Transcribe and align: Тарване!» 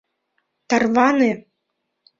Тарване!» 0.69 1.31